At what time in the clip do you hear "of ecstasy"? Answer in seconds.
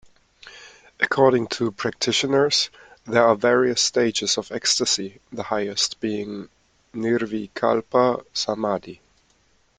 4.35-5.21